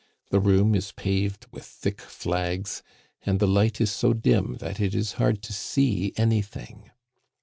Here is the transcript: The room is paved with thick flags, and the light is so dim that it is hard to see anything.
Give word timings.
The 0.31 0.39
room 0.39 0.73
is 0.73 0.93
paved 0.93 1.45
with 1.51 1.63
thick 1.63 2.01
flags, 2.01 2.81
and 3.21 3.39
the 3.39 3.45
light 3.45 3.79
is 3.79 3.91
so 3.91 4.13
dim 4.13 4.55
that 4.57 4.79
it 4.81 4.95
is 4.95 5.11
hard 5.21 5.43
to 5.43 5.53
see 5.53 6.11
anything. 6.17 6.89